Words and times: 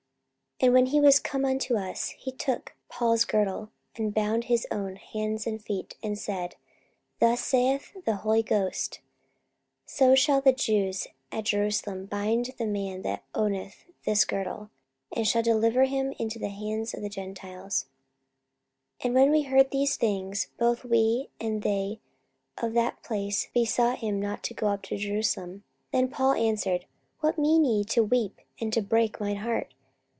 44:021:011 0.61 0.67
And 0.67 0.73
when 0.75 0.85
he 0.91 0.99
was 0.99 1.19
come 1.19 1.43
unto 1.43 1.75
us, 1.75 2.09
he 2.09 2.31
took 2.31 2.75
Paul's 2.87 3.25
girdle, 3.25 3.71
and 3.95 4.13
bound 4.13 4.43
his 4.43 4.67
own 4.69 4.95
hands 4.95 5.47
and 5.47 5.59
feet, 5.59 5.97
and 6.03 6.15
said, 6.19 6.55
Thus 7.19 7.39
saith 7.43 7.97
the 8.05 8.17
Holy 8.17 8.43
Ghost, 8.43 8.99
So 9.87 10.13
shall 10.13 10.39
the 10.39 10.53
Jews 10.53 11.07
at 11.31 11.45
Jerusalem 11.45 12.05
bind 12.05 12.51
the 12.59 12.67
man 12.67 13.01
that 13.01 13.23
owneth 13.33 13.85
this 14.05 14.23
girdle, 14.23 14.69
and 15.11 15.27
shall 15.27 15.41
deliver 15.41 15.85
him 15.85 16.13
into 16.19 16.37
the 16.37 16.49
hands 16.49 16.93
of 16.93 17.01
the 17.01 17.09
Gentiles. 17.09 17.87
44:021:012 18.99 19.05
And 19.05 19.15
when 19.15 19.31
we 19.31 19.41
heard 19.41 19.71
these 19.71 19.97
things, 19.97 20.49
both 20.59 20.83
we, 20.83 21.29
and 21.39 21.63
they 21.63 22.01
of 22.61 22.73
that 22.73 23.01
place, 23.01 23.47
besought 23.51 23.97
him 23.97 24.19
not 24.19 24.43
to 24.43 24.53
go 24.53 24.67
up 24.67 24.83
to 24.83 24.95
Jerusalem. 24.97 25.63
44:021:013 25.91 25.91
Then 26.03 26.07
Paul 26.09 26.33
answered, 26.33 26.85
What 27.19 27.39
mean 27.39 27.65
ye 27.65 27.83
to 27.85 28.03
weep 28.03 28.41
and 28.59 28.71
to 28.73 28.83
break 28.83 29.19
mine 29.19 29.37
heart? 29.37 29.73